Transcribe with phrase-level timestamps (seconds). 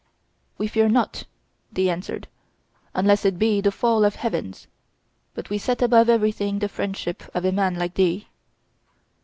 [0.57, 1.25] "We fear nought,"
[1.71, 2.27] they answered,
[2.95, 4.55] "unless it be the fall of heaven;
[5.35, 8.27] but we set above everything the friendship of a man like thee."